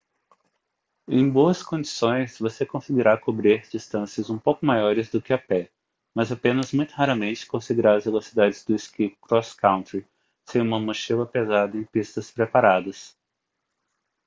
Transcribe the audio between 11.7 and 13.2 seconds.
em pistas preparadas